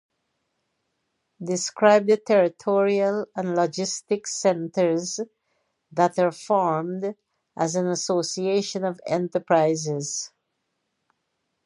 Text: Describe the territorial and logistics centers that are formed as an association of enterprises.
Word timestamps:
Describe 1.43 2.07
the 2.07 2.17
territorial 2.17 3.27
and 3.35 3.53
logistics 3.53 4.33
centers 4.35 5.19
that 5.91 6.17
are 6.17 6.31
formed 6.31 7.13
as 7.55 7.75
an 7.75 7.85
association 7.85 8.83
of 8.83 8.99
enterprises. 9.05 10.31